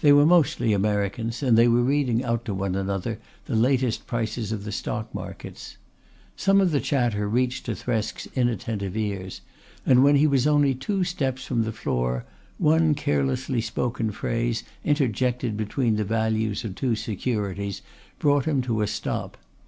[0.00, 4.50] They were mostly Americans, and they were reading out to one another the latest prices
[4.50, 5.76] of the stock markets.
[6.34, 9.40] Some of the chatter reached to Thresk's inattentive ears,
[9.86, 12.24] and when he was only two steps from the floor
[12.58, 17.80] one carelessly spoken phrase interjected between the values of two securities
[18.18, 19.36] brought him to a stop.